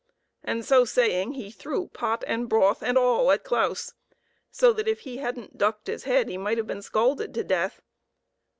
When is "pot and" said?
1.89-2.49